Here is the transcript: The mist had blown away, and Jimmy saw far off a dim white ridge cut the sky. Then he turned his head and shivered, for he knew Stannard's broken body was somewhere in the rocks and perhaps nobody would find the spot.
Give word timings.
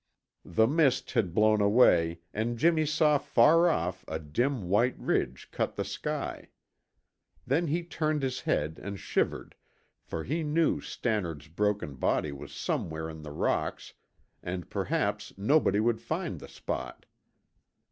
The 0.49 0.65
mist 0.65 1.11
had 1.11 1.31
blown 1.31 1.61
away, 1.61 2.21
and 2.33 2.57
Jimmy 2.57 2.87
saw 2.87 3.19
far 3.19 3.69
off 3.69 4.03
a 4.07 4.17
dim 4.17 4.67
white 4.67 4.97
ridge 4.97 5.49
cut 5.51 5.75
the 5.75 5.83
sky. 5.85 6.49
Then 7.45 7.67
he 7.67 7.83
turned 7.83 8.23
his 8.23 8.41
head 8.41 8.79
and 8.81 8.99
shivered, 8.99 9.53
for 10.01 10.23
he 10.23 10.41
knew 10.41 10.81
Stannard's 10.81 11.49
broken 11.49 11.93
body 11.97 12.31
was 12.31 12.51
somewhere 12.51 13.11
in 13.11 13.21
the 13.21 13.29
rocks 13.29 13.93
and 14.41 14.71
perhaps 14.71 15.37
nobody 15.37 15.79
would 15.79 16.01
find 16.01 16.39
the 16.39 16.49
spot. 16.49 17.05